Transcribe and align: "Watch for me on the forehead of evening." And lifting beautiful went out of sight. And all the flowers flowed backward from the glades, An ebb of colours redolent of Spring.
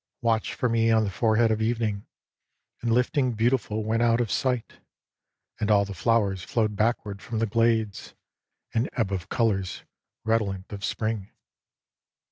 "Watch 0.23 0.55
for 0.55 0.67
me 0.67 0.89
on 0.89 1.03
the 1.03 1.11
forehead 1.11 1.51
of 1.51 1.61
evening." 1.61 2.07
And 2.81 2.91
lifting 2.91 3.33
beautiful 3.33 3.83
went 3.83 4.01
out 4.01 4.19
of 4.19 4.31
sight. 4.31 4.79
And 5.59 5.69
all 5.69 5.85
the 5.85 5.93
flowers 5.93 6.41
flowed 6.43 6.75
backward 6.75 7.21
from 7.21 7.37
the 7.37 7.45
glades, 7.45 8.15
An 8.73 8.89
ebb 8.93 9.11
of 9.11 9.29
colours 9.29 9.83
redolent 10.23 10.71
of 10.73 10.83
Spring. 10.83 11.29